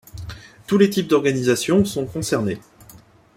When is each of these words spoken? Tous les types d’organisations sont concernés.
Tous 0.65 0.79
les 0.79 0.89
types 0.89 1.07
d’organisations 1.07 1.85
sont 1.85 2.07
concernés. 2.07 2.59